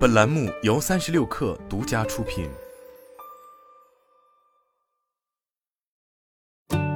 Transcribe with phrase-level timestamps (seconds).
[0.00, 2.48] 本栏目由三十六氪独家出品。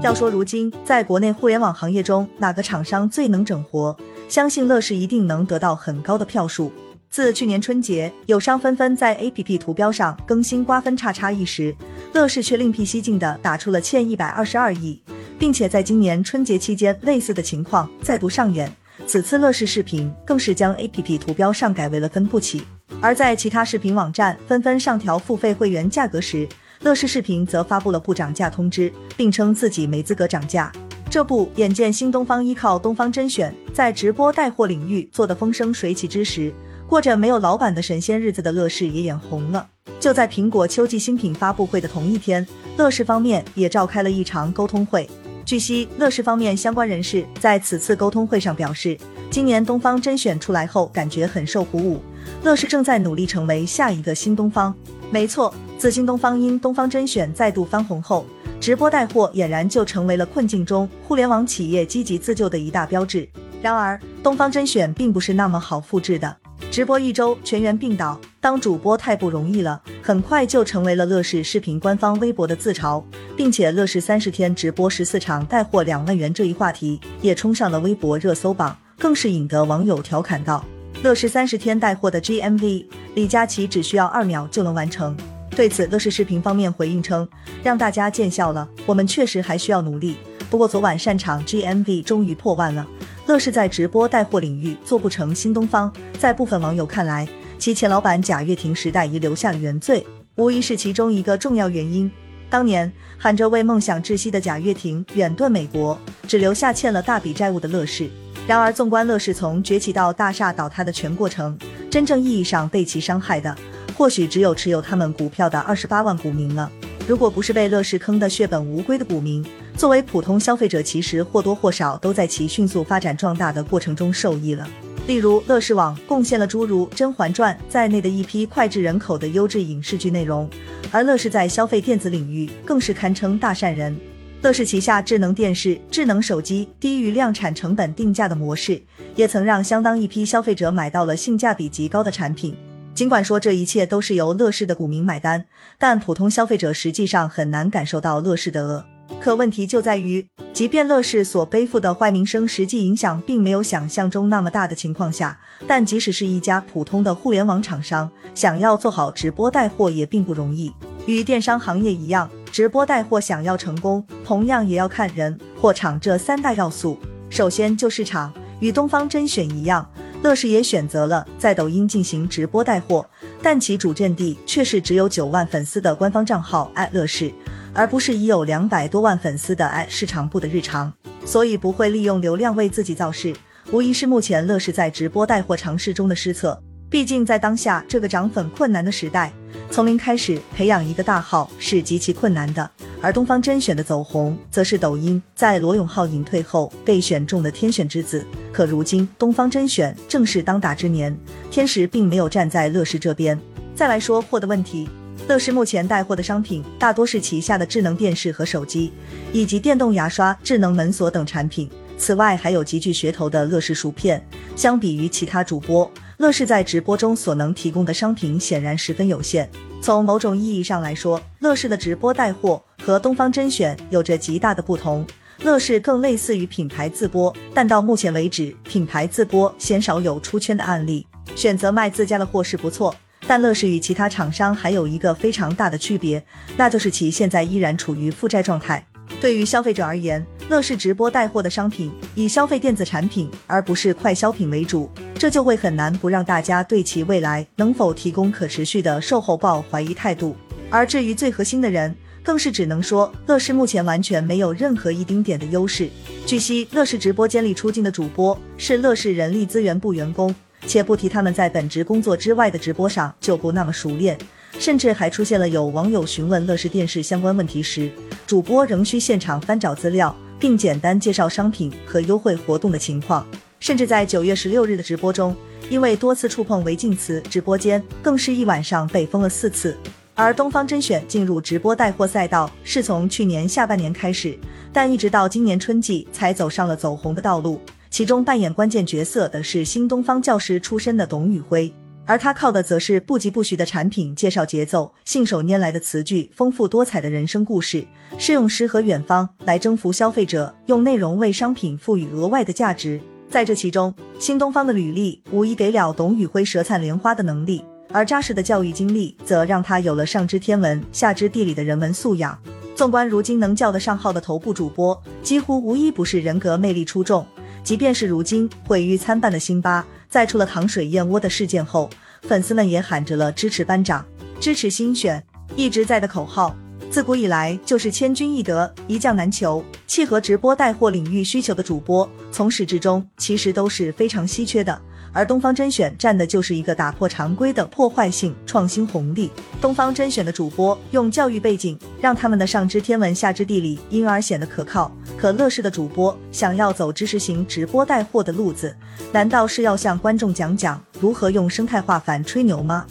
[0.03, 3.95] 要说如今在国内互联网行业中哪个厂商最能整活，
[4.27, 6.73] 相信乐视一定能得到很高的票数。
[7.11, 11.77] 自去年春节，友商纷纷在 APP 图标上更新瓜分差差异时，
[12.15, 14.99] 乐视却另辟蹊径的打出了欠一百二十二亿，
[15.39, 18.75] 并且在今年春节期间，类似的情况再度上演。
[19.07, 22.65] 此次乐视视频更是将 APP 图标上改为了分不起。
[23.01, 26.49] 而在其他视频网站纷纷上调付费会员价格时，
[26.81, 30.73] 乐视视频则发布了不涨价通知，并称自己没资格涨价。
[31.11, 36.53] 这不，眼见新东方依靠东方甄选在直播带货领域做得风生水起之时，
[36.89, 39.69] 过着没有老板的神仙日子的乐视也眼红了。
[40.01, 45.09] 就在苹果秋季新品发布会的同一天，乐视方面也召开了一场沟通会。
[45.47, 48.99] 据悉，乐视方面相关人士在此次沟通会上表示，
[49.31, 52.03] 今年东方甄选出来后，感觉很受鼓舞。
[52.43, 54.75] 乐视正在努力成为下一个新东方。
[55.11, 58.27] 没错，自新东方因东方甄选再度翻红后，
[58.61, 63.29] 直播带货俨然就成为了困境中互联网企业积极自救的一大标志。
[63.63, 66.37] 然而，东方甄选并不是那么好复制的。
[66.71, 73.03] 直播一周全员病倒，当主播太不容易了，很快就成为了乐视视频官方微博的自嘲，
[73.37, 80.65] 并且乐视三十天直播十四场带货两万元这一话题也冲上了微博热搜榜，更是引得网友调侃道
[81.05, 85.15] ：“乐视三十天带货的 GMV，李佳琦只需要二秒就能完成。”
[85.55, 87.29] 对此，乐视视频方面回应称
[87.63, 90.17] ：“让大家见笑了，我们确实还需要努力。
[90.49, 92.89] 不过昨晚擅场 GMV 终于破万了。”
[93.29, 102.11] 乐视在直播带货领域做不成新东方，在部分网友看来，其前老板贾跃亭时代遗留下的原罪，无疑是其中一个重要原因。
[102.55, 102.89] 当年
[103.19, 108.09] 喊着为梦想窒息的贾跃亭远遁美国，只留下欠了大笔债务的乐视。
[108.47, 111.59] 然而，纵观乐视从崛起到大厦倒塌的全过程，
[111.91, 113.53] 真正意义上被其伤害的，
[113.97, 116.71] 或许只有持有他们股票的二十八万股民了。
[117.09, 119.45] 如果不是被乐视坑得血本无归的股民，
[119.77, 124.65] 作为普通消费者，其实或多或少都在其迅速发展壮大的过程中受益了。
[125.07, 130.49] 例如，乐视网贡献了诸如《甄嬛传》在内的一批脍炙人口的优质影视剧内容，
[130.91, 133.95] 而乐视在消费电子领域更是堪称大善人。
[134.41, 138.81] 乐视旗下智能电视、智能手机低于量产成本定价的模式，
[139.15, 142.57] 也曾让相当一批消费者买到了性价比极高的产品。
[142.95, 145.45] 尽管说这一切都是由乐视的股民买单，
[145.79, 148.85] 但普通消费者实际上很难感受到乐视的恶。
[149.21, 160.73] 可问题就在于，即便乐视所背负的坏名声实际影响并没有想象中那么大的情况下，但即使是一家普通的互联网厂商，想要做好直播带货也并不容易。
[161.07, 166.97] 与电商行业一样，直播带货想要成功，同样也要看人、货、场这三大要素。
[167.29, 169.85] 首先就是场，与东方甄选一样。
[170.23, 173.05] 乐视也选择了在抖音进行直播带货，
[173.43, 177.31] 但其主阵地却是只有九万粉丝的官方账号爱乐视，
[177.75, 180.93] 而不是已有两百多万粉丝的市场部的日常，
[181.27, 183.35] 所以不会利用流量为自己造势，
[183.73, 186.59] 无疑是目前乐视在直播带货尝试中的失策。
[186.89, 189.33] 毕竟在当下这个涨粉困难的时代，
[189.69, 192.71] 从零开始培养一个大号是极其困难的。
[193.01, 198.25] 而东方甄选的走红，则是抖音在罗永浩隐退后被选中的天选之子。
[198.53, 201.15] 可如今东方甄选正是当打之年，
[201.51, 203.39] 天时并没有站在乐视这边。
[203.75, 204.89] 再来说货的问题，
[205.29, 208.93] 乐视目前带货的商品大多是旗下的智能电视和手机，
[209.33, 211.71] 以及电动牙刷、智能门锁等产品。
[211.97, 214.23] 此外，还有极具噱头的乐视薯片。
[214.55, 219.49] 相比于其他主播，乐视在直播中所能提供的商品显然十分有限。
[219.81, 225.07] 从某种意义上来说，乐视的直播带货和东方甄选有着极大的不同。
[225.43, 231.07] 乐视更类似于品牌自播，但到目前为止，品牌自播鲜少有出圈的案例。
[231.35, 232.95] 选择卖自家的货是不错，
[233.27, 236.23] 但乐视与其他厂商还有一个非常大的区别，
[236.57, 238.87] 那就是其现在依然处于负债状态。
[239.21, 250.37] 对于消费者而言，乐视直播带货的商品以消费电子产品而不是快消品为主，这就会很难不让大家对其未来能否提供可持续的售后抱怀疑态度。
[250.71, 255.89] 而至于最核心的人，更是只能说乐视目前完全没有任何一丁点的优势。
[256.27, 260.35] 据悉，乐视直播间里出镜的主播是乐视人力资源部员工，
[260.67, 264.19] 且不提他们在本职工作之外的直播上就不那么熟练。
[264.59, 267.91] 甚至还出现了有网友询问乐视电视相关问题时，
[268.25, 273.27] 主播仍需现场翻找资料，并简单介绍商品和优惠活动的情况。
[273.59, 275.35] 甚至在九月十六日的直播中，
[275.69, 279.77] 因为多次触碰违禁词，直播间更是一晚上被封了四次。
[280.15, 284.39] 而东方甄选进入直播带货赛道是从去年下半年开始，
[284.73, 287.61] 但一直到今年春季才走上了走红的道路。
[287.95, 291.73] 其中扮演关键角色的是新东方教师出身的董宇辉。
[292.05, 297.87] 而他靠的则是不疾不徐的产品介绍节奏，信手拈来的词句，丰富多彩的人生故事，
[298.19, 303.01] 是用诗和远方来征服消费者，用内容为商品赋予额外的价值。
[303.31, 312.37] 在这其中，新东方的履历无疑给了董宇辉舌灿莲花的能力，而扎实的教育经历则让他有了上知天文下知地理的人文素养。
[312.75, 317.25] 纵观如今能叫得上号的头部主播，几乎无一不是人格魅力出众。
[317.65, 321.89] 即便是如今毁誉参半的辛巴，在出了糖水燕窝的事件后，
[322.23, 324.05] 粉丝们也喊着了支持班长、
[324.39, 325.25] 支持新选
[325.57, 326.55] 一直在的口号。
[326.91, 334.81] 自古以来就是千军易得，一将难求，契合直播带货领域需求的主播，从始至终其实都是非常稀缺的。
[335.15, 339.31] 而东方甄选占的就是一个打破常规的破坏性创新红利。
[339.61, 344.91] 东方甄选的主播用教育背景，让他们的上知天文下知地理，因而显得可靠。
[345.17, 348.77] 可乐视的主播想要走知识型直播带货的路子，
[349.13, 352.85] 难道是要向观众讲讲如何用生态化反吹牛吗？